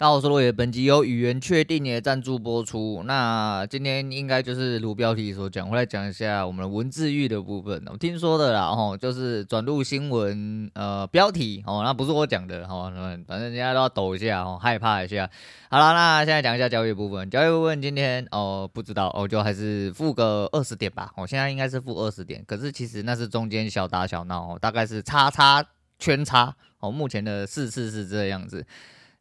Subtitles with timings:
[0.00, 3.02] 大家好，我是罗爷，本集由语言确定也赞助播出。
[3.04, 7.82] 那今天应该就是如标题所讲，我来讲一下我们的文字狱的部分。
[7.90, 15.28] 我听说的啦，吼，就是转入新闻呃标题哦，那不是我讲的，哦，那，反正人家都要抖一下哦，害怕一下。
[15.68, 17.28] 好了，那现在讲一下交易部分。
[17.28, 21.10] 交易部分今天哦，不知道哦，就还是负个二十点吧。
[21.16, 25.64] 哦，现在应该是负二十点，可是其实那是中间小打小闹哦，大概是叉叉
[25.98, 26.88] 圈叉哦。
[26.88, 28.64] 目前的四次是这样子。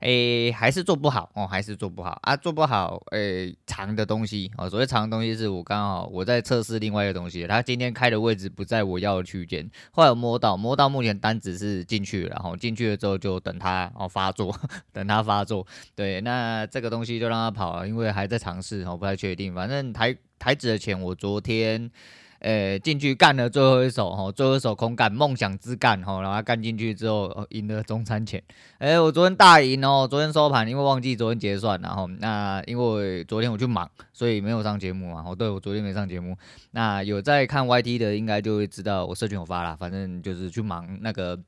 [0.01, 3.01] 诶，还是做不好哦，还是做不好啊，做不好。
[3.11, 14.55] 诶，长的东西哦，所谓长的东西是我刚好我在测试另外一个东西，它今天开的位置不在我要的区间，后来我摸到摸到目前单子是进去了，然后进去了之后就等它哦发作，
[14.93, 15.65] 等它发作。
[15.95, 19.55] 对，那这个东西就让它跑了，因为还在尝试，我不太确定。
[19.55, 21.89] 反正台台子的钱我昨天。
[22.39, 28.41] 诶，进去干了最后一手哦，最后一手空干，梦想之干哈，然后干进去之后赢了中餐钱。
[28.79, 35.23] 诶，我昨天大赢哦，昨天收盘因为忘记昨天结算，然后那因为昨天我去忙，所以没有上节目嘛。
[35.25, 36.37] 哦，对，我昨天没上节目。
[36.71, 41.39] 那有在看 YT 的应该就会知道我社群有发啦，反正就是去忙那个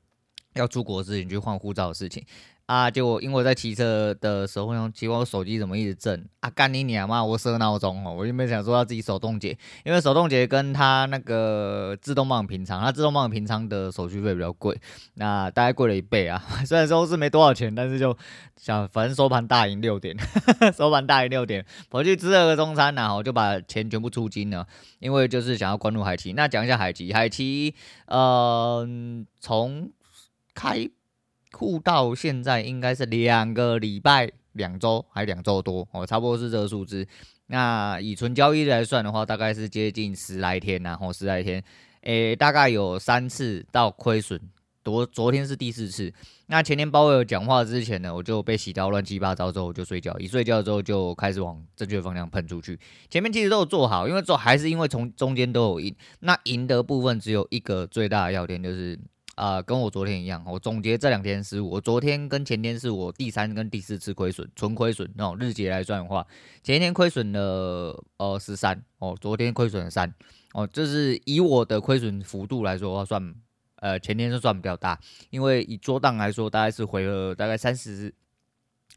[0.54, 2.24] 要出国的事情，去换护照的事情。
[2.70, 2.88] 啊！
[2.88, 6.48] 就我因为我在骑车的时候，用奇怪我手机怎么一直震啊？
[6.50, 7.24] 干你娘嘛！
[7.24, 14.80] 我设闹钟哦，我就没想说要自己手动解，因为手动解跟它那个自动帮平仓，它自动帮平仓的手续费比较贵，
[15.14, 16.40] 那大概贵了一倍啊。
[16.64, 18.16] 虽然说是没多少钱，但是就
[18.56, 20.16] 想反正收盘大赢六点，
[20.72, 24.64] 收盘大赢六点，我去吃了个中餐，然后就把钱全部出金了，
[25.00, 26.34] 因为就是想要关注海奇。
[26.34, 27.74] 那讲一下海奇，海奇，
[28.06, 28.86] 呃，
[29.40, 29.90] 从
[30.54, 30.88] 开。
[31.52, 37.06] 库到现在应该是两个礼拜、两周还两周多哦，差不多是这个数字。
[37.46, 41.62] 那以纯交易来算的话，大概是接近十来天然后十来天，
[42.02, 44.40] 诶、大概有三次到亏损，
[44.84, 46.12] 昨昨天是第四次。
[46.46, 52.78] 那前天鲍威尔讲话之前呢，我就被洗到乱七八糟之后，我就睡觉，一睡觉之后就开始往正确方向喷出去。
[53.08, 58.98] 前面其实都有做好，因为做还是因为从中间都有赢，那赢的部分只有一个最大的要点就是。
[59.40, 61.70] 啊、跟我昨天一样，我总结这两天失误。
[61.70, 66.26] 我昨天跟前天是我第三跟第四次亏损，纯亏损那种日结来算的话，
[66.62, 70.12] 前天亏损了呃十三哦，昨天亏损了三
[70.52, 73.34] 哦，就是以我的亏损幅度来说的话，算
[73.76, 78.14] 呃前天是算比较大，因为以做档来说，大概是回了大概三十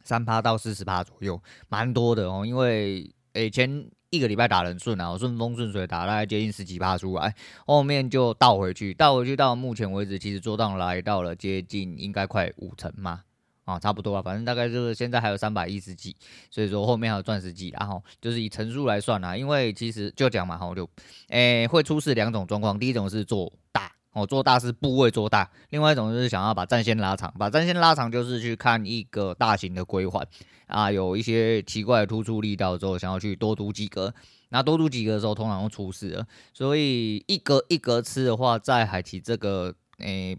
[0.03, 3.89] 三趴到四十趴左右，蛮多的哦，因为诶前。
[4.13, 7.33] 一个礼拜打得很顺啊，顺风顺水打，大概接近十几趴出来，
[7.65, 13.23] 后面就倒回去，倒回去到目前为止，其实做档来到了接近应该快五成嘛，
[13.65, 16.15] 啊，差不多啊，反正大概就是现在还有三百一十几，
[16.51, 20.87] 所以说后面还有钻石几，然后就是以成数来算啊，因为其实就讲嘛，哈，就
[21.29, 23.91] 诶、会出示两种状况，第一种是做大。
[24.13, 30.27] 哦，做大是部位做大，另外一种就是想要把战线拉长，把战线拉长就是去看一个大型的归还。
[30.67, 34.13] 啊，有一些奇怪的突出力道之后，想要去多赌几个，
[34.49, 40.37] 那多赌几个的时候通常会出事了，所以一格一格吃的话，在海奇这个诶、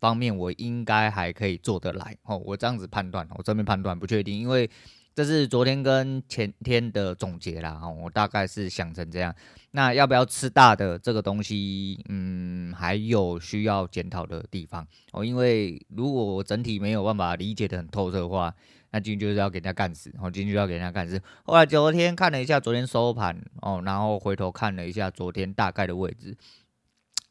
[0.00, 2.16] 方面，我应该还可以做得来。
[2.24, 4.70] 哦，我这样子判断，我这边判断不确定，因为。
[5.16, 9.34] 这是昨天跟前天的总结啦，我大概是想成这样。
[9.70, 15.24] 那要不要吃大的这个东西，嗯，还有需要检讨的地方哦。
[15.24, 18.54] 因为如果我整体没有办法理解得很透彻的话，
[18.90, 21.18] 那进去就是要给人家干死，哦，进去要给人家干死。
[21.44, 26.36] 后来昨天看了一下昨天收盘哦，然后回头看了一下昨天大概的位置。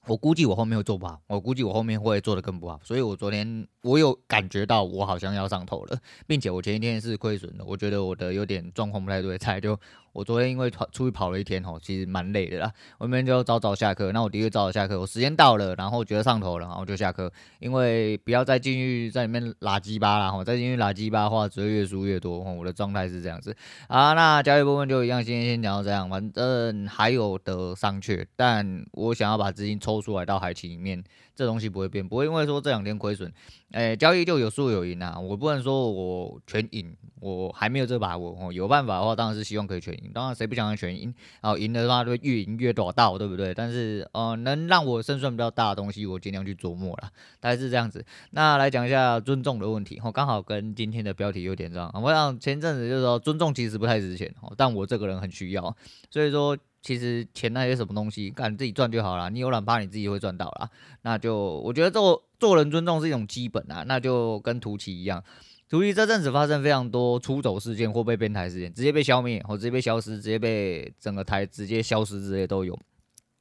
[0.08, 9.80] 我估计我后面会做不好，我估计我后面会做的更不好，所以我昨天我有感觉到我好像要上头了，并且我前一天是亏损的，我觉得我的有点状况不太对，才就。
[10.16, 12.72] 我昨天因为跑出去跑了一天吼，其实蛮累的啦。
[12.98, 14.98] 我明天就早早下课，那我的确早早下课。
[14.98, 17.30] 我时间到了，然后觉得上头了，然后就下课。
[17.60, 22.40] 因为不要再进去在里面拉鸡巴了，哈，再进去拉鸡巴的话，只会越输越多。
[22.40, 23.54] 我的状态是这样子。
[23.90, 26.10] 啊，那交易部分就一样，今天先讲到这样。
[26.10, 31.04] 反正还有的商榷，但我想要把资金抽出来到海奇里面。
[31.36, 33.30] 这东西不会变，不会因为说这两天亏损，
[33.74, 35.20] 诶，交易就有输有赢啊。
[35.20, 38.54] 我不能说我全赢，我还没有这把握哦。
[38.54, 40.05] 有办法的话，当然是希望可以全赢。
[40.14, 41.14] 当然谁不想要全赢？
[41.42, 43.54] 然后赢的话就越赢越多道，对不对？
[43.54, 47.10] 但是呃，能让我胜算比较大的东西，我尽量去琢磨了。
[47.40, 48.06] 大概是这样子。
[48.32, 51.92] 那来讲一下尊重的问题，哦，刚好跟今天的标题有点像。
[52.02, 55.76] 我想前阵子就是说尊重其实不太值钱，哦，但我这个人很需要，
[56.10, 56.58] 所以说。
[56.86, 59.28] 其实钱那些什么东西，看自己赚就好了。
[59.32, 60.70] 你有懒怕，你自己会赚到啦。
[61.02, 63.84] 那就我觉得做做人尊重是一种基本啊。
[63.88, 65.24] 那就跟图奇一样，
[65.70, 72.80] 图奇这阵子发生非常多出走事件或被边台事件，直接被消灭或直接被消失，直接被整个台直接消失之类都有。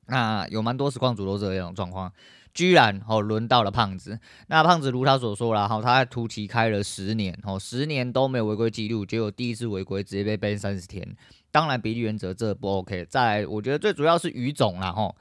[0.07, 2.13] 那有蛮多实况主都是这种状况。
[2.53, 4.17] 居然哦，轮到了胖子。
[4.47, 11.17] 那胖子如他所说了，哈，他在图奇开了十年，哦，十年都没有违规记录，结果第一次违规直接被 ban 三十天。
[11.51, 13.05] 当然，比例原则这不 OK。
[13.07, 15.13] 再来，我觉得最主要是语种啦，哈，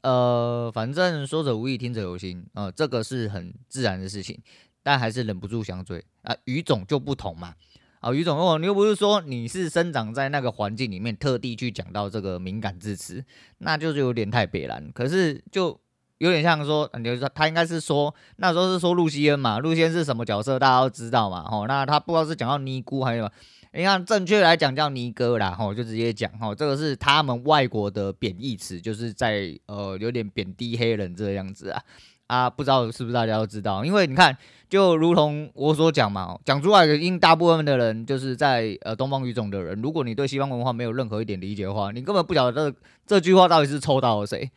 [0.00, 4.40] 呃，反正说者无意，听者有心，呃，这个是很自然的事情，
[4.88, 6.34] 但还是忍不住想嘴啊。
[6.46, 7.54] 语种就不同嘛，
[8.00, 13.22] 啊，语种哦，你又不是说你是生长在那个环境里面，特地去讲到这个敏感字词，
[13.58, 14.90] 那就是有点太别然。
[14.94, 15.78] 可是就。
[16.20, 23.30] 有点像说，你就说他应该是说那时候是说露西恩嘛，露西恩是什么角色，大家都知道嘛，吼，那他不知道是讲到尼姑还是什么，
[23.72, 31.80] 你看正确来讲叫尼哥啦，吼，就直接讲，吼，这个是他们外国的贬义词，就是在呃有点贬低黑人这样子啊，
[32.28, 34.36] 啊，不知道是不是大家都知道，因为你看，
[34.68, 42.76] 就如同我所讲嘛，讲出来的因大部分的人就是在呃东方语种的人，如果你对西方文化没有任何一点理解的话，你根本不晓得这
[43.06, 44.50] 这句话到底是抽到了谁。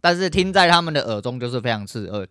[0.00, 2.26] 但是听在他们的耳中就是非常刺耳。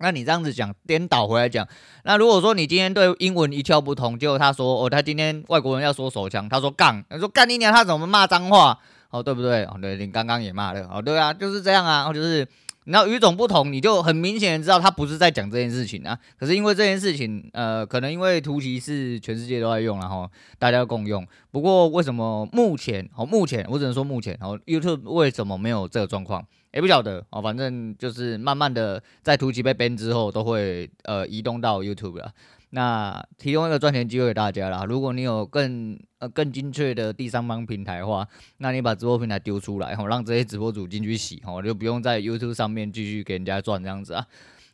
[0.00, 1.64] 那你这样子讲，颠倒回来讲，
[2.02, 8.76] 那如果说你今天对英文一窍不通，结果他说哦，他今天外国人要说手枪，他说杠，他说干你娘，他怎么骂脏话？
[9.10, 9.64] 哦，对不对？
[9.66, 12.44] 哦，对，你刚刚也骂了，哦，对啊，就是这样啊，哦，就是。
[12.84, 16.18] 然后语种不同，你就很明显知道他不是在讲这件事情啊。
[16.38, 20.28] 可是因为这件事情，呃，可能因为图奇是全世界都在用，然后
[20.58, 21.26] 大家共用。
[21.50, 26.44] 不过为什么目前哦，目前我只能说目前哦，YouTube 为什么没有这个状况？
[26.72, 32.32] 也不晓得哦，反正就是慢慢的在图奇被编之后，都会呃移动到 YouTube 了。
[32.72, 34.84] 那提供一个赚钱机会给大家啦。
[34.84, 38.26] 如果你有更呃更精确的第三方平台的话，
[38.58, 44.24] 那你把直播平台丢出来，吼，让这些直播主进去洗，吼，就不用在 YouTube 上面继续给人家赚这样子啊。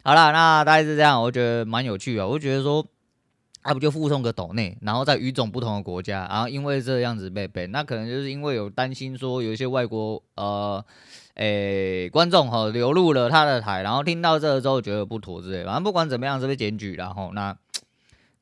[0.02, 2.26] 好啦，那大概是这样，我觉得蛮有趣啊。
[2.26, 2.86] 我觉得说，
[3.62, 10.84] 他不就附送个抖内，然后在语种不同的国家，然后因为这样子被被那可能就是因为有担心说有一些外国呃
[11.36, 17.56] 诶、观众吼流入了他的台，然后听到这个之后觉得不妥之类，反正不管怎么样是被检举，然后那。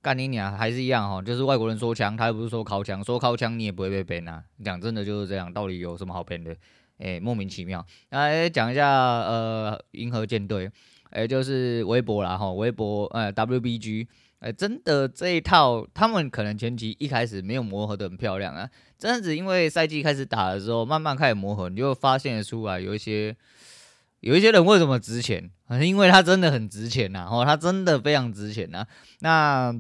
[0.05, 4.45] 干你娘，还是一样哈，就是外国人说枪，他又不是说靠枪，说靠枪你也不会被 ban 啊。
[4.63, 6.55] 讲真的就是这样，到底有什么好扁的？
[6.99, 7.83] 诶、莫名其妙。
[8.11, 10.71] 来讲一下呃，银河舰队，
[11.13, 14.07] 诶、就是微博啦哈，微博呃 WBG，
[14.41, 18.69] 诶、真的这一套，他们可能前期一开始没有磨合的很漂亮啊，
[18.99, 23.35] 这样子因为赛季开始打的时候，慢慢开始磨合，你就发现出来有一些
[24.21, 25.51] 有一些人为什么值钱，
[25.83, 28.87] 因为他真的很值钱呐，哦，他真的非常值钱呐，
[29.21, 29.75] 那。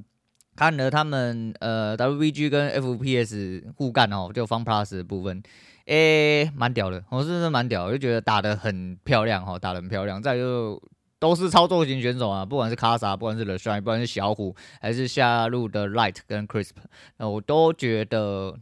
[0.56, 5.42] 看了他们呃 WBG 跟 FPS 互干哦，就 FunPlus 的部分，
[5.86, 10.22] 诶、蛮屌的，我是真蛮屌，我就觉得打得很漂亮哈，打得很漂亮。
[10.22, 10.80] 再就
[11.18, 16.72] 都是操作型选手啊，不管是卡萨，不管是 TheShy，不管是小虎，还是下路的 Light 跟 Crisp，
[17.18, 18.56] 那我都觉得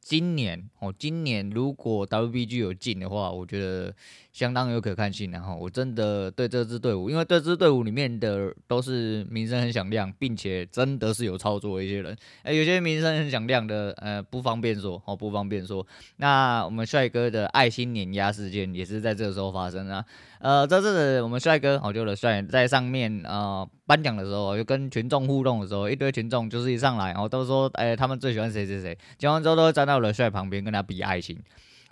[0.00, 3.94] 今年哦，今年如果 WBG 有进的话，我觉得。
[4.32, 15.86] 相当有可看性，然后我真的对这支队伍，因为这支队伍里面的都是名声很响亮，并且真的是有操作的一些人，哎，有些名声很响亮的，呃，不方便说，哦，不方便说。
[16.16, 20.02] 那我们帅哥的爱心碾压事件也是在这个时候发生啊，
[20.38, 31.38] 呃，这次我们帅哥，我就的帅在上面啊颁奖的时候，就跟群众互动的时候，一堆群众就是一上来，然后都说，哎，他们最喜欢谁谁谁，讲完之后都会站到了帅旁边跟他比爱心。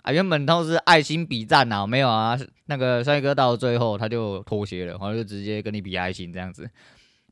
[0.01, 6.69] 啊，原本都是爱心比赞呐，没有啊，那个帅哥到最后他就妥协了，然后就直接跟你比爱心这样子，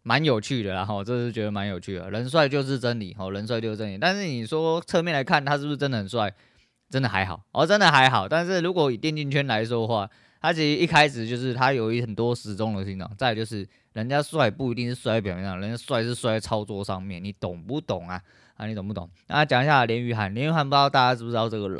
[0.03, 3.97] 蛮有趣的啦，哈，这是觉得蛮有趣的，人帅就是真理，哦，人帅就是真理。
[3.97, 6.33] 但是你说侧面来看他是不是真的很帅？
[6.89, 8.27] 真的还好，哦，真的还好。
[8.27, 10.09] 但是如果以电竞圈来说的话，
[10.41, 18.21] 他其实一开始就是他有一很多始终的心脏，再就是人家帅不一定是帅在表面上，人家帅是帅在操作上面，你懂不懂啊？
[18.55, 19.09] 啊，你懂不懂？
[19.27, 21.79] 那讲一下连俞涵，连俞涵不知道大家知不知道这个人？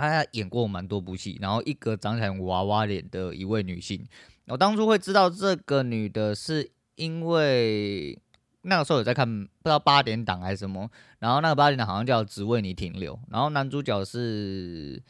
[0.00, 4.04] 她演过蛮多部戏，然后一个长起来娃娃脸的一位女性。
[4.48, 8.18] 我当初会知道这个女的，是因为
[8.62, 10.90] 那个时候有在看，不知道八点档还是什么。
[11.20, 15.00] 然后那个八点档好像叫《只为你停留》，然后男主角是，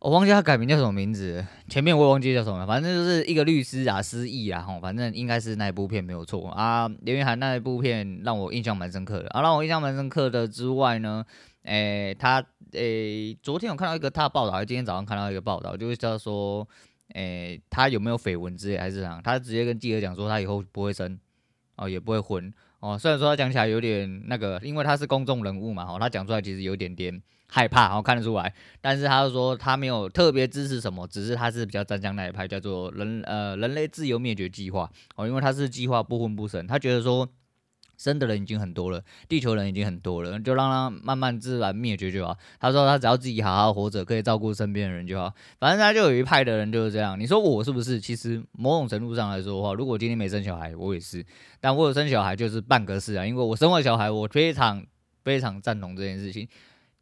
[0.00, 6.88] 我忘记他改名叫什么名字，前面我也忘记叫什么了，反正就是一个律师啊，失忆啊，吼，反正应该是那一部片没有错啊。
[7.02, 11.24] 连俞涵那一部片让我印象蛮深刻的，啊，让我印象蛮深刻的之外呢。
[11.66, 16.66] 诶、他诶、昨天我看到一个他的报道，还是今天早上看到一个报道，就是叫说，
[17.14, 19.20] 诶、他有没有绯闻之类，还是怎样？
[19.22, 21.18] 他直接跟记者讲说，他以后不会生，
[21.76, 37.28] 哦，也不会婚，哦，虽然说他讲起来有点那个，因为他是公众人物嘛，哦，他讲出来其实有点点害怕，哦，看得出来，但是他就说他没有特别支持什么，只是他是比较站江那一派，叫做人呃人类自由灭绝计划，哦，因为他是计划不婚不生，他觉得说。
[37.96, 42.36] 生的人已经很多了，地球人已经很多了，就让他慢慢自然灭绝就好。
[42.60, 45.32] 他说他只要自己好好活着，可以照顾身边的人就好。
[45.58, 47.18] 反正他就有一派的人就是这样。
[47.18, 47.98] 你说我是不是？
[47.98, 51.24] 其实某种程度上来说的话，如果今天没生小孩，我也是。
[51.60, 54.84] 但我有生小孩就是半个事啊，因为我生完小孩，我非常
[55.24, 56.46] 非常赞同这件事情。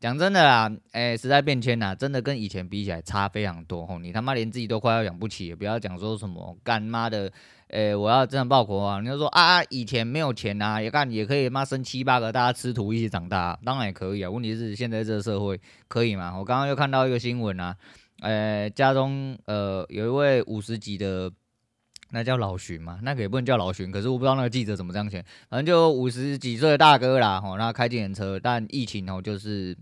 [0.01, 3.87] 讲真的啦，哎、时代变迁呐，真的跟以前比起来差非常多。
[3.87, 7.33] 吼，你他妈连自己都快要养不起，也不要讲说什么干妈的。
[7.69, 9.01] 诶、欸，我要这样报国啊！
[9.01, 14.31] 你就说啊，以前没有钱呐、啊，也干也可以妈生七八个，大家吃土一起长大、当然也可以啊。
[14.31, 16.37] 问题是现在这个社会可以吗？
[16.39, 17.75] 我刚刚又看到一个新闻啊，
[18.21, 21.33] 诶、欸，家中呃有一位五十几的，
[22.11, 29.77] 那叫老荀嘛，那个也不能叫老荀，可是我不知道那个记者怎么这样写，反正就五十几岁的大哥啦，吼，那开计程车，但疫情哦就是。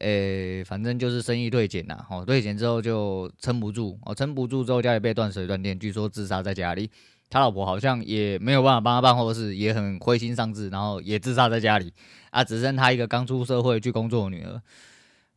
[0.00, 6.90] 诶、欸，反正就是生意锐减呐，哦，锐减之后就撑不住，哦，撑不住之后家里被断水断电，据说自杀在家里，
[7.28, 11.92] 他老婆好像也没有办法帮他办后事，也很灰心丧志，然后也自杀在家里，
[12.30, 14.60] 啊，只剩他一个刚出社会去工作的女儿，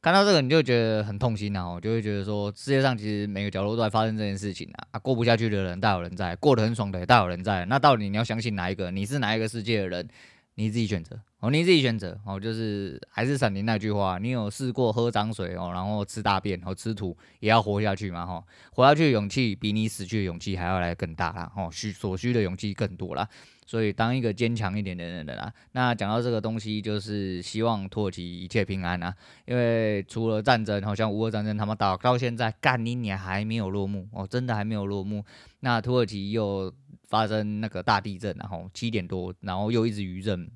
[0.02, 8.92] 看到这个你就觉得很痛心啊，我，就会觉得说世界上其实每个角落都在发生这件事情啊，啊，过不下去的人大有人在，过得很爽的也大有人在，那到底你要相信哪一个？
[8.92, 10.08] 你是哪一个世界的人？
[10.56, 18.44] 你自己选择哦，你自己选择哦，就是还是闪灵那句话，你有试过喝脏水哦，然后吃大便和吃土也要活下去嘛哈，
[18.74, 23.26] 活下去的勇气比你死去的勇气还要来更大啦哦，需所需的勇气更多啦，
[23.66, 25.54] 所以当一个坚强一点的人的啦。
[25.72, 29.16] 那讲到这个东西，就是希望土耳其一切平安啊，
[29.46, 35.24] 因为除了战争，好像乌俄战争他们打到现在干你娘还没有落幕哦，真的还没有落幕。
[35.62, 36.74] 那土耳其又。
[37.10, 40.48] 发生那个大地震，然后七点多，然后又一直余震，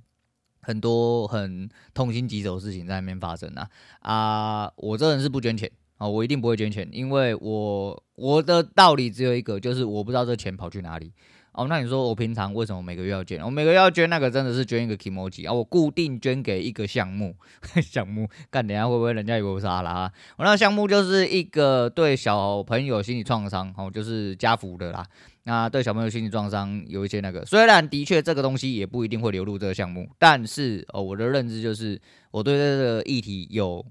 [0.63, 4.72] 很多很痛心疾首的事情在那边发生啊啊！
[4.77, 11.12] 我这人是不捐钱啊，我一定不会捐钱，因为我我的道理只有一个，就是我不知道这钱跑去哪里。
[11.55, 13.39] 哦，那你说我平常为什么每个月要捐？
[13.43, 17.36] 我每个月要捐那个真的是捐一个 kimochi 啊，我固定捐给一个项目，
[17.79, 20.12] 项目干，等下会不会人家以为我是阿拉？
[20.38, 25.05] 我那个项目就是一个对小朋友心理创伤，哦，就是家福的啦。
[25.44, 32.00] 那对小朋友心理创伤有一些那个，虽然的确这个东西也不一定会流入这个项目，但是哦，我的认知就是
[32.32, 33.86] 我对这个议题有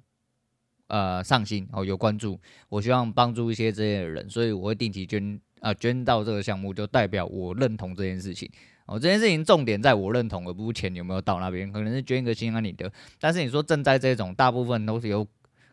[0.89, 5.41] 呃上心哦，有关注，我希望帮助一些这些人，所以我会定期捐。
[5.63, 8.51] 啊，捐到这个项目就代表我认同这件事情
[8.87, 8.99] 哦。
[8.99, 11.71] 这件事情重点在我认同，而不是钱有没有到那边。
[11.71, 15.25] 可能是捐一个心安理得，但是你说賑灾这种，大部分都是有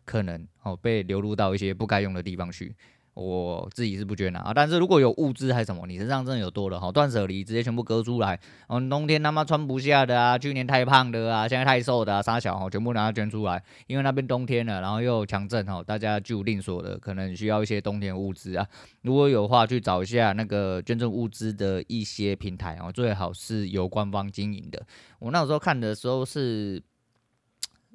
[0.04, 2.72] 可能哦被流入到一些不该用的地方去。
[3.14, 8.38] 我自己是不捐的啊，但是如果有物资还是什么，你身上真的有多了哈，断舍离直接全部割出来。
[8.68, 18.66] 嗯，冬天他妈穿不下的啊，去年太胖的啊，现在太瘦的啊，杀小哈，全部拿它捐出来，因为那边冬天了，然后又强震哈，大家就另说的，可能需要一些冬天物资啊。
[19.02, 24.80] 如果有话，去找一下那个捐赠物资的一些平台哦，最好是由官方经营的。
[25.18, 26.82] 我那时候看的时候是。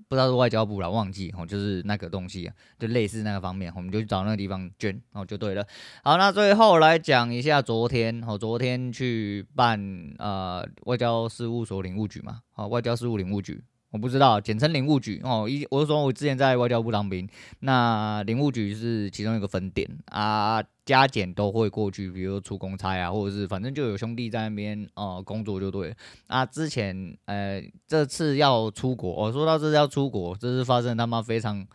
[0.07, 5.65] 不知道是外交部了，忘记哦，就是那个东西，就类似那个方面，我们就去找那个地方捐，哦，就对了。
[6.03, 9.79] 好，那最后来讲一下昨天，哦，昨天去办
[10.19, 13.63] 呃外交事务所领务局嘛，好，外交事务领务局。
[13.95, 15.47] 我不知道，简称领务局哦。
[15.47, 17.25] 一我是说，我之前在外交部当兵，
[17.61, 25.95] 那领务局是其中一个分点啊，加减都会过去，比如说出公差啊，或者是反正就有兄弟在那边哦、工作就对了。
[26.27, 31.65] 啊，之前呃这次要出国，我、说到这次要出国，这是发生他妈非常。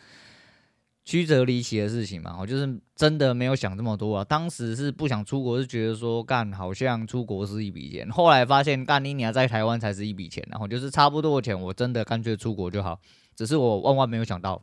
[1.05, 4.25] 曲折离奇的事情嘛，我就是真的没有想这么多啊。
[4.25, 13.01] 当时是不想出国，是觉得说干好像出国是一笔钱，后来发现干你娘在台湾才是一笔钱，然后就是差不多的钱，我真的干脆出国就好。
[13.35, 14.63] 只是我万万没有想到，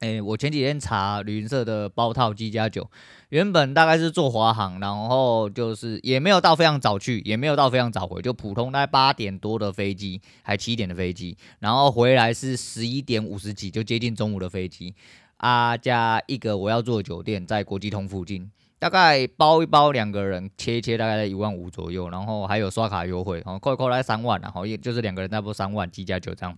[0.00, 2.88] 诶、欸，我前几天查旅行社的包套机加酒，
[3.30, 14.94] 原本大概是坐华航，然后就是也没有到非常早去，也没有到非常早回，就普通大概八点多的飞机，还七点的飞机，然后回来是十一点五十几，就接近中午的飞机。
[15.36, 26.56] 啊，加一个我要住的酒店在国际通附近，大概包一包两个人切一切，大概在一万五左右，然后还有刷卡优惠，然后扣一扣来三万，然后也就是两个人差不多三万，七加九这样。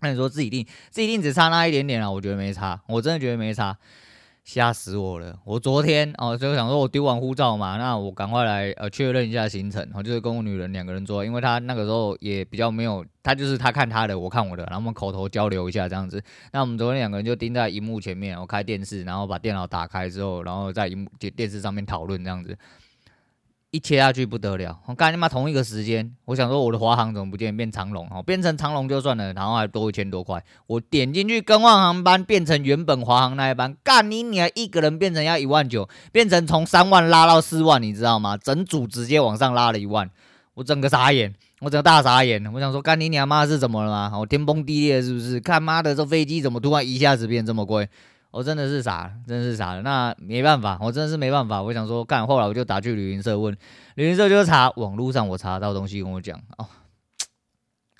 [0.00, 2.10] 那你说自己定，自己定只差那一点点啊？
[2.10, 3.78] 我觉得没差，我真的觉得没差。
[4.44, 5.38] 吓死我了！
[5.44, 16.20] 我昨天哦，就想说我丢完护照嘛，那我赶快来呃确认一下行程，我就是跟我女人两个人做，因为她那个时候也比较没有，她就是她看她的，我看我的，然后我们口头交流一下这样子。
[16.52, 22.58] 那我们昨天两个人就盯在荧幕前面，我开电视，然后把电脑打开之后，然后在荧幕电视上面讨论这样子。
[23.72, 24.78] 一切下去不得了！
[24.84, 30.44] 我干你妈同一个时间，我想说我的华航怎么不见变长龙哦，变成长龙就算了，然后还多一千多块。
[30.66, 38.36] 我点进去更换航班，变成原本华航那一班，干你你还一个人变成要一万九，变成从三万拉到四万，你知道吗？
[38.36, 40.10] 整组直接往上拉了一万，
[40.52, 41.34] 我整个傻眼。
[41.60, 44.18] 我整个大傻眼，我想说，干你娘妈是怎么了吗？
[44.18, 45.38] 我天崩地裂是不是？
[45.40, 47.88] 看妈的，这飞机怎么突然一下子变这么贵？
[48.32, 49.82] 我真的是傻，真的是傻了。
[49.82, 51.62] 那没办法，我真的是没办法。
[51.62, 53.54] 我想说，干，后来我就打去旅行社问，
[53.94, 56.66] 旅行社就查网络上我查到东西跟我讲哦。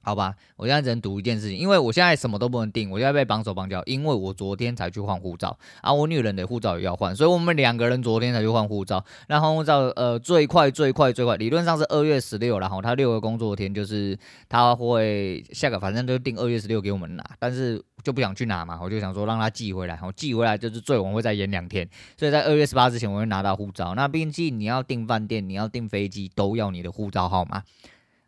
[0.05, 9.05] 好吧，我现在只能赌一件事情，因为我现在什么都不能定，我现在被绑手绑脚，因为我昨天才去换护照，啊，我女人的护照也要换，所以我们两个人昨天才去换护照。
[9.29, 14.19] 那换护照，呃，最快最快最快，理论上是二月十六，然后他六个工作天就是
[14.49, 23.95] 他会下个，反正就定二月十六给我们拿，但是就不想去拿嘛，我就想说让他寄回来，我寄回来就是最晚会再延两天，所以在二月十八之前我会拿到护照。
[23.95, 27.63] 那毕竟你要订饭店，你要订飞机，都要你的护照号码，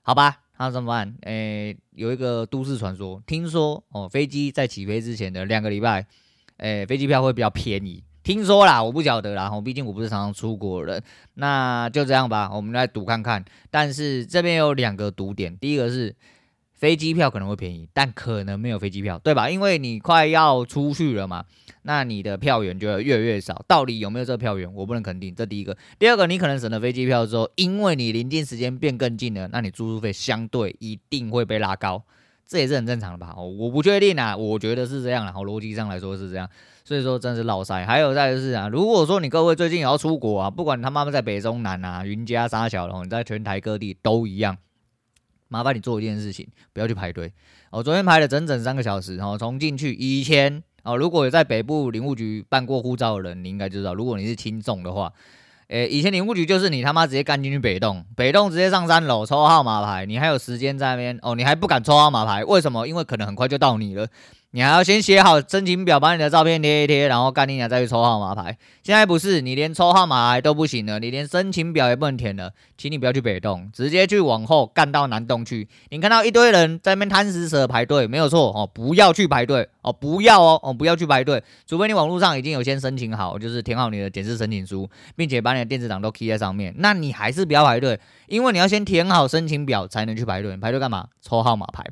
[0.03, 0.44] 好吧？
[0.59, 1.15] 那怎么办？
[1.23, 6.07] 诶、有一个都市传说，听说哦，飞机在起飞之前的两个礼拜，
[6.59, 8.03] 诶、飞机票会比较便宜。
[8.23, 11.03] 听说啦，我不晓得啦，我毕竟我不是常常出国人。
[11.35, 13.45] 那就这样吧，我们来赌看看。
[13.71, 16.15] 但是这边有两个赌点，第一个是。
[16.85, 19.49] 飞机票可能会便宜，但可能没有飞机票，对吧？
[19.49, 21.43] 因为你快要出去了嘛，
[21.85, 23.65] 那你的票源就会越来越少。
[23.67, 25.35] 到底有没有这票源，我不能肯定。
[25.35, 32.03] 这第一个，第二个，你可能省了飞机票之后，因为你临近时间变更近了，那你住宿费相对一定会被拉高，
[32.47, 33.35] 这也是很正常的吧？
[33.35, 36.47] 我不确定啊，我觉得是这样啊，好，逻辑上来说是这样。
[36.85, 37.83] 所以说真是落塞。
[37.87, 44.59] 还有再就是啊，如果说你各位最近也要出国啊，不管他妈妈在北中南啊、云嘉、沙小龙，你在全台各地都一样。
[45.55, 47.33] 麻烦你做一件事情，不要去排队。
[47.71, 55.13] 我、哦、昨天排了整整三个小时，然后从进去以前哦，如果有在北部领务局办过护照的人，你应该知道，如果你是听众的话，
[55.69, 62.89] 诶，以前领务局就是你他妈直接干进去北栋，北栋直接上三楼抽号码牌，你还有时间在那边哦，你还不敢抽号码牌，为什么？
[62.89, 64.09] 因为可能很快就到你了。
[64.55, 68.57] 你还要先写好申请表，把你的照片贴一贴，然后干你俩再去抽号码牌。
[68.85, 72.53] 现在不是，你连抽号码牌都不行了，你连申请表也不能填了。
[72.79, 75.67] 请你不要去北栋，直接去往后干到南洞去。
[75.91, 90.57] 你看到一堆人在那边贪食蛇排队，没有错哦，不要去排队哦，不要哦哦，不要去排队，除非你网络上已经有先申请好，就是填好你的检视申请书，并且把你的电子档都 key 在上面，那你还是不要排队，因为你要先填好申请表才能去排队。
[90.57, 91.09] 排队干嘛？
[91.21, 91.85] 抽号码牌。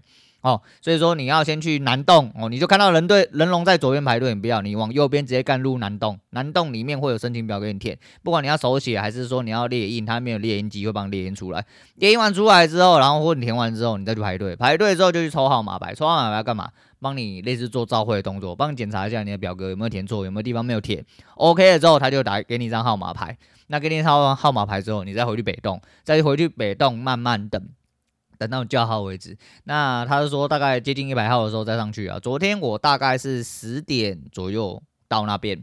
[0.43, 6.19] 哦，所以说你要先去南洞哦，你就看到人队人龙在左边排队，你不要，你往右边直接干入南洞。
[6.31, 11.65] 南洞里面会有申请表给你填，不管你要手写还是说你要列印，它没有列印机会帮你列印出来。
[11.95, 16.69] 列印完出来之后，然后或你填完之后，你再去排队，排队之后就去抽号码牌，抽号码牌要干嘛？
[17.01, 21.05] 帮你类似做照会的动作，帮你检查一下你的表格有没有填错，有没有地方没有填。
[21.35, 23.37] OK 了之后，他就打给你一张号码牌。
[23.69, 27.61] 那给你一张号码牌之后，你再回去北洞，再回去北洞慢慢等。
[28.43, 29.37] 等到叫号为止。
[29.65, 32.19] 那他是说大概接近一百号的时候再上去啊。
[32.19, 35.63] 昨天我大概是十点左右到那边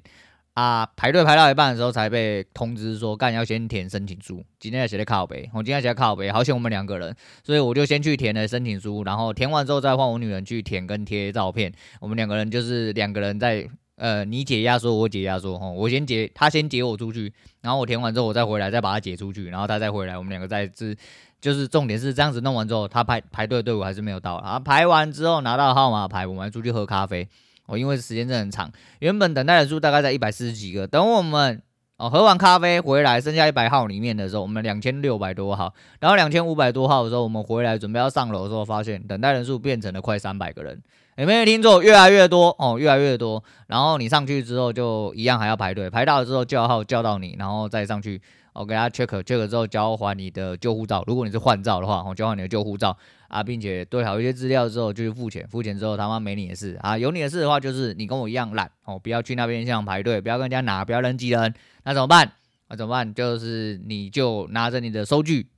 [0.54, 4.44] 啊，排队排到一半的时候才被通知说，干要先填申请书。
[4.60, 7.14] 今天要写在靠北，我今天写在靠北，好险我们两个人，
[7.44, 11.72] 所以我就先去填了申请书，然后填完之后再换我女人去填跟贴照片。
[12.00, 20.96] 我们两个人就是两个人在呃，你解压缩，我解压缩，吼，我先解，他先解我出去，然后我填完之后我再回来再把他解出去，然后他再回来，我们两个再自。
[21.42, 24.60] 就是重点是这样子弄完之后，他排排队队伍还是没有到啊。
[24.60, 27.28] 排完之后拿到号码牌，我们还出去喝咖啡。
[27.68, 31.62] 哦，因为时间真的很长，原本等待人数大概在一百四十几个，等我们
[31.98, 40.82] 哦喝完咖啡回来，剩下一百号里面的时候，我们两千六百多号，然后两千五百多号的时候，我们回来准备要上楼的时候，发现等待人数变成了快三百个人。
[41.18, 41.84] 有没有听错？
[41.84, 43.44] 越来越多哦，越来越多。
[43.68, 48.20] 然后你上去之后就一样还要排队，排到了之后叫号叫到你，然后再上去。
[48.54, 62.34] 我给他 check check 之后交还你的旧护照，如果你是换照的话，我交还你的旧护照啊，并且对好一些资料之后就去付钱，付钱之后他妈没你的事啊，有你的事的话就是你跟我一样懒哦，不要去那边现场排队，不要跟人家拿，不要人挤人，那怎么办？
[62.68, 63.14] 那怎么办？
[63.14, 65.50] 就是你就拿着你的收据。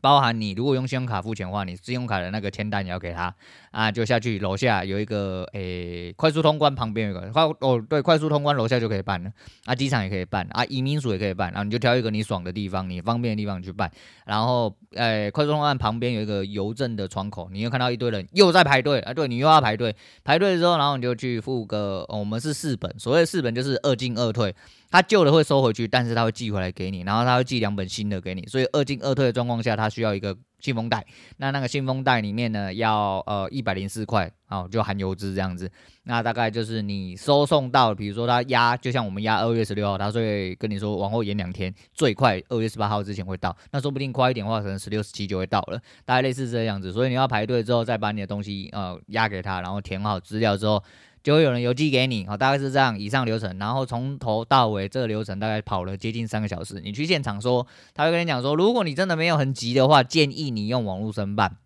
[0.00, 3.34] 包含你如果用信用卡付钱的话，你信用卡的那个签单也要给他
[3.70, 9.30] 啊，就下去楼下有一个诶、快速通关旁边有个快哦对，快速通关楼下就可以办了
[9.64, 13.90] 啊，机场也可以办啊，移民署也可以办，然后你就挑一个你爽的地方，你方便的地方去办，
[14.26, 24.54] 然后诶、快速通关旁边有一个邮政的窗口，你又看到一堆人又在排队啊，对你又要排队，排队之后然后你就去付个、我们是四本，所谓四本就是二进二退。
[24.90, 31.04] 他旧的会收回去，但是他会寄回来给你，然后他会寄两本新的给你，所以二进二退的状况下，他需要一个信封袋。
[31.38, 35.70] 那那个信封袋里面呢，要呃一百零四块，哦，就含邮资这样子。
[36.04, 43.56] 那大概就是你收送到，比如说他压，就像我们压二月十六号，他会跟你说往后延两天，最快二月十八号之前会到。
[43.70, 46.92] 那说不定快一点的话，可能十六、十七就会到了，大概类似这样子。
[46.92, 50.82] 所以你要排队之后，再把你的东西呃压给他，然后填好资料之后。
[51.28, 56.80] 就会有人邮寄给你，好，大概是这样，以上流程，然后从头到尾这个流程大概跑了接近三个小时。
[56.80, 61.58] 你去现场说，他会跟你讲说，如果你真的没有很急的话，建议你用网络申办。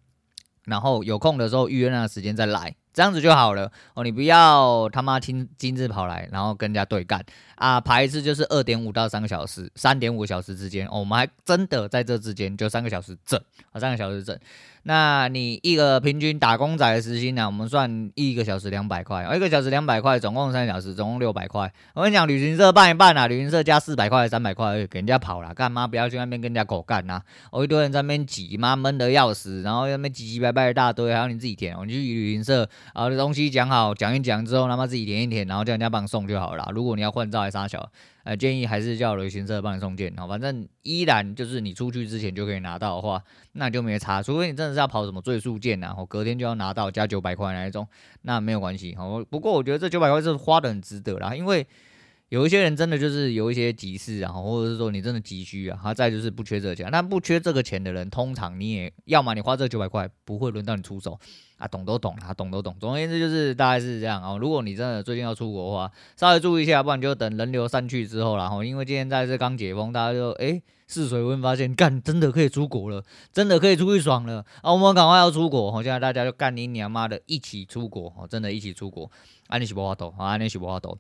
[0.65, 2.75] 然后有空的时候预约那个时间再来。
[2.93, 7.25] 这样子就好了哦，你不要他妈亲亲自跑来，然后跟人家对干
[7.55, 7.81] 啊！
[7.81, 13.41] 排一次就是二点五到三个小时，三点五小时之间哦，我们还真的在这之间就三个小时整
[13.73, 14.37] 啊，三个小时整。
[14.85, 17.47] 那你一个平均打工仔的时薪呢？
[17.47, 21.73] 我们算一个小时两百块，一个小时两百块，总共三小时，总共六百块。
[21.95, 27.23] 我跟你讲，旅行社办一办啊，旅行社加四百块，三百块给人家跑了，干嘛不要去那边跟人家狗干呐？
[27.53, 31.79] 哦，一堆人在那边挤，妈闷得要死，然后那边挤挤拜拜一大堆，还要你自己填。
[31.79, 36.69] 我去旅行社好的，东西讲好，讲一讲之后，他妈自己填一填，然后叫人家帮你送就好了。
[36.75, 37.91] 如果你要换照还是啥小？
[38.25, 44.23] 呃，建议还是叫旅行社帮你送件好，反正依然就是你出去之前就可以拿到的话，那就没差。
[44.23, 47.87] 除非你真的是要跑什么最速件呐，我隔天就要拿到加九百块那一种，
[48.23, 48.95] 那没有关系。
[48.99, 51.67] 哦，不过我觉得这九百块是花的很值得啦，因为。
[52.33, 61.21] 有一些人真的就是有一些急事啊，或者是说你真的急需啊，他再就是不缺这个钱，那不缺这个钱的人，通常你也要么你花这九百块不会轮到你出手
[61.59, 62.75] 啊，懂都懂啊，懂都懂。
[62.81, 64.35] 总而言之就是大概是这样啊。
[64.39, 79.11] 如果你真的最近要出国的话，稍微注意一下，不然就等人流散去之后，然后因为今天在这刚解封，大家就诶试水温发现干真的可以出国了，真的可以出去爽了啊，我们赶快要出国，好，现在大家就干你娘妈的一起出国哦，真的一起出国，
[79.49, 80.97] 安尼是无法度，安尼是无法度。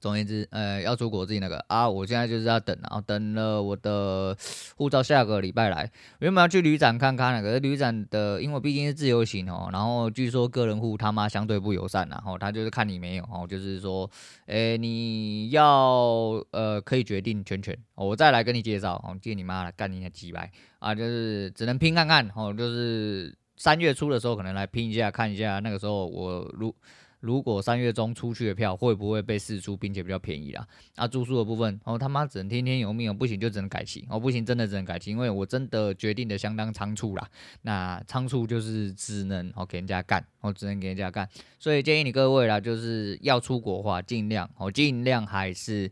[0.00, 4.36] 总而言之，呃，要出国自己那个啊，我现在就是要等，然后等了我的
[4.76, 5.90] 护照下个礼拜来。
[6.20, 14.10] 原本要去旅展看看那个旅展的，因为毕竟是自由行哦，然后据说个人户他妈相对不友善，然后他就是看你没有哦，就是说，
[14.46, 26.74] 诶，你要呃可以决定全权，我再来跟你介绍哦，借你妈来干你那几百啊，就是只能拼看看哦，就是三月初的时候可能来拼一下看一下，那个时候我如。
[27.20, 30.66] 如果三月中出去的票会不会被释出，并且比较便宜啦？
[30.94, 37.28] 啊，住宿的部分，哦他妈只能天天由命哦，不行就只能改期哦，不行真的只能改期，因为我真的决定的相当仓促啦。
[37.62, 45.90] 那仓促就是只能哦给人家干，哦只能给人家干，所以建议你各位啦，就是要出国话，尽量哦尽量还是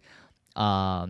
[0.53, 1.09] 啊、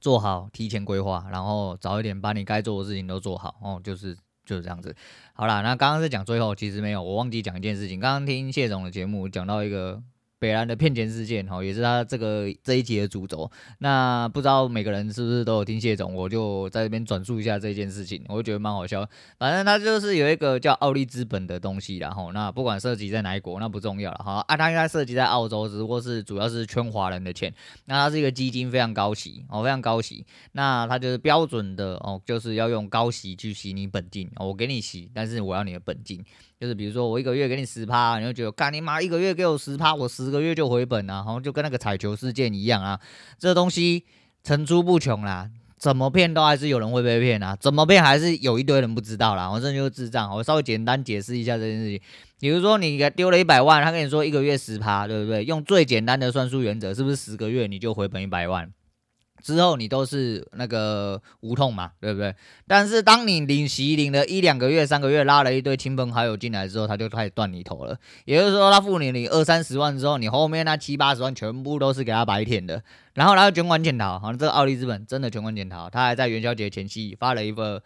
[0.00, 4.16] 做好提前规划，然后早一点把你该做的事情都做好哦，就是。
[4.50, 4.94] 就是这样子，
[5.32, 8.00] 好啦，那刚刚是讲最后，其实没有，我忘记讲一件事情。
[8.00, 10.02] 刚刚听谢总的节目，讲到一个。
[10.40, 13.50] 北兰的骗钱事件，哈，也是他这个这一集的主轴。
[13.78, 19.06] 那不知道每个人是不是都有听谢总，我就在这边转述一下这件事情，我就觉得蛮好笑。
[19.38, 24.42] 反正他就是有一个叫奥利资本的东西，然后那不管涉及在哪一国，那不重要了，哈。
[24.48, 27.54] 啊，他应该涉及在澳洲，只不过是主要是圈华人的钱。
[27.84, 30.24] 那他是一个基金，非常高息，哦，非常高息。
[30.52, 36.24] 那他就是标准的，哦，就是要用高息去洗你本金，我给你洗，但是我要你的本金。
[36.60, 43.00] 就是比如说我一个月给你十趴，你就觉得干你妈一个月给我十趴，我十个月就回本啊，好像就跟那个彩球事件一样啊，
[43.38, 44.04] 这东西
[44.44, 52.00] 层出不穷啦，怎么骗都还是有人会被骗啊，怎么骗还是有一堆人不知道啦，我这就是智障，我稍微简单解释一下这件事情，
[52.38, 55.42] 比如说你给丢了一百万，他跟你说一个月十趴，对不对？
[55.44, 58.70] 用最简单的算术原则，是不是十个月你就回本一百万？
[59.42, 62.34] 之后你都是那个无痛嘛，对不对？
[62.66, 67.96] 但是当你领息领了一两个月、三个月，拉了一堆亲朋好友进来之后，他就开始断你头了。
[68.24, 72.82] 也就是说，他付你你二三十万之后，你后面那七八十万全部都是给他白舔的。
[73.14, 75.90] 然后他就卷款潜逃，好像这个奥利资本真的卷款潜逃。
[75.90, 77.80] 他还在元宵节前夕发了一份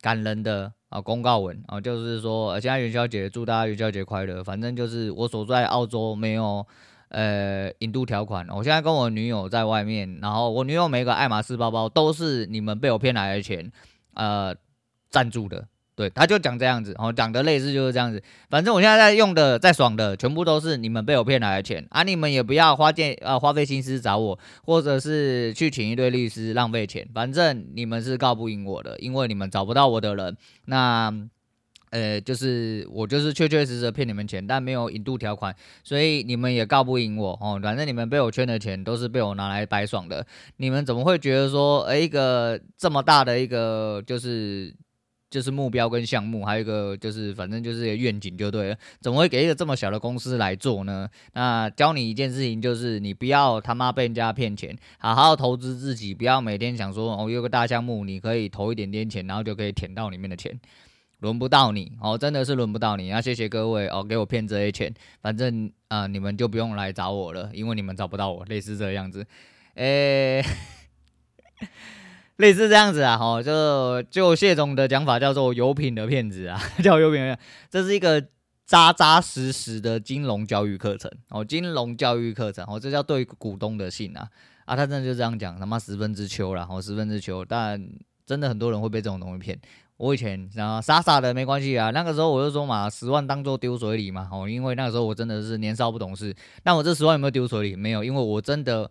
[0.00, 4.42] 感人的啊公告文啊，就是说现在元宵节，祝大家元宵节快乐。
[4.42, 6.66] 反正就是我所在澳洲没有。
[7.14, 13.70] 呃，引渡条款，我现在跟我女友在外面，然后我女友每个爱马仕包包都是你们被我骗来的钱，
[14.14, 14.52] 呃，
[15.10, 31.28] 赞助的，对，他就讲这样子，然后讲的类似就是这样子，反正我现在在用的，在爽的，全部都是你们被我骗来的钱，啊，你们也不要花钱，呃，花费心思找我，或者是去请一堆律师浪费钱，反正你们是告不赢我的，因为你们找不到我的人，那。
[31.94, 35.54] 呃，就是我就是确确实实骗你们钱，但没有引渡条款，
[35.84, 37.60] 所以你们也告不赢我哦。
[37.62, 40.26] 反正你们被我圈的钱都是被我拿来白爽的，
[40.56, 44.74] 你们怎么会觉得说，呃，一个这么大的一个就是
[45.30, 51.08] 就是目标跟项目，还有一个就是反正就是愿景就对了，怎么会给一个这么小的公司来做呢？
[51.32, 60.58] 那教你一件事情，就是你不要他妈被人家骗钱，好好投资自己，不要每天想说哦，有个大项目，你可以投一点点钱，然后就可以舔到里面的钱。
[61.24, 63.08] 轮不到你哦，真的是轮不到你。
[63.08, 69.26] 那谢谢各位哦，给我骗这些钱，反正啊、你们就不用来找我了，因为你们找不到我，类似这样子。
[69.76, 70.44] 诶、
[72.36, 77.38] 类似这样子啊，哈，就就谢总的讲法叫做有品的骗子啊， 叫有品的。
[77.70, 78.22] 这是一个
[78.66, 84.28] 扎扎实实的金融教育课程哦，金融教育课程哦，这叫对股东的信啊
[84.66, 87.82] 啊，他真的就这样讲，他妈十分之秋了，哦，十分之秋，但。
[88.26, 89.60] 真的很多人会被这种东西骗，
[89.96, 96.34] 我以前然后傻傻的没关系啊，那个时候我就说嘛，十万当做丢水里嘛，哦，因为那个时候我真的是年少不懂事。
[96.64, 97.76] 那我这十万有没有丢水里？
[97.76, 98.90] 没有，因为我真的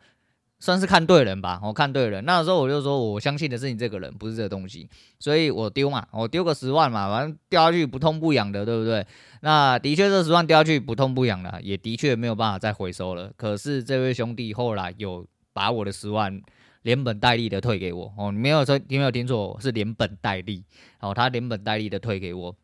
[0.61, 2.23] 算是看对人吧，我看对人。
[2.23, 4.89] 那个时候我就说，我相信的是你这个人，不是这个东西，
[5.19, 9.05] 所以我丢嘛，我丢个十万嘛，反正掉下去不痛不痒的，对不对？
[9.41, 13.29] 那的确这十万掉下去不痛不痒的，也的确没有办法再回收了。
[13.35, 16.41] 可是这位兄弟后来有把我的十万。
[16.83, 20.63] 连本带利的退给我哦，你没有说，你没有听错，是连本带利
[20.99, 22.55] 哦，他连本带利的退给我，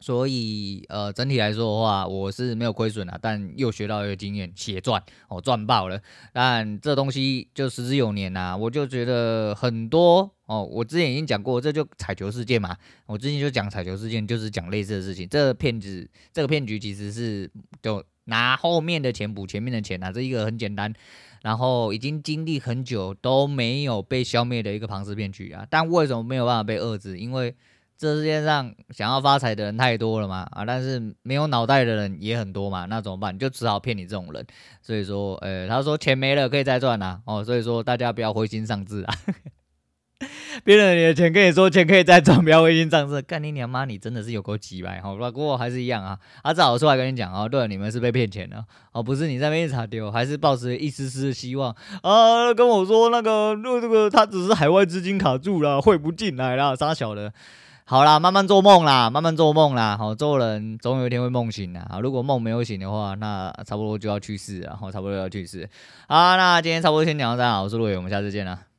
[0.00, 6.00] 所以呃，整体来说的话，我是没有亏损啊，但又学到一个经验，血赚哦，赚爆了。
[6.32, 15.28] 但这东西就持之有年呐、啊，我就觉得很多哦，我之前已经讲过，这就彩球事件嘛，我之前就讲彩球事件，就是讲类似的事情。
[15.28, 17.48] 这个骗子，这个骗局其实是
[17.80, 20.92] 就拿后面的钱补前面的钱啊，这一个很简单。
[21.42, 27.18] 然后已经经历很久都没有被消灭的一个庞氏骗局啊，但为什么没有办法被遏制？
[27.18, 27.54] 因为
[27.98, 33.38] 这世界上想要发财的人太多了嘛，啊，但是没有脑袋的人也很多嘛，那怎么办？
[33.38, 34.44] 就只好骗你这种人。
[34.80, 39.14] 所以说，呃，他说钱没了可以再赚啊，哦，所以说大家不要灰心丧志啊。
[40.64, 43.20] 别人你的钱跟你说钱可以再赚，不要灰心丧志。
[43.22, 46.18] 干你娘妈，你真的是有够鸡掰，好，不过还是一样啊。
[46.42, 57.32] 啊，正好出来跟你讲啊，对了，你们是被骗钱的，哦，不是你在那边查丢，还是抱持一丝丝希望啊，跟我说那个那这个他只是海外资金卡住了，汇不进来了，傻小的。
[57.84, 59.96] 好啦，慢慢做梦啦，慢慢做梦啦。
[59.98, 61.80] 好，做人总有一天会梦醒的。
[61.80, 64.76] 啊，如果梦没有醒的话，那差不多就要去世了。
[64.80, 65.68] 好，差不多要去世。
[66.08, 68.71] 好，那今天差不多先讲到这，我是陆伟，我们下次见啦。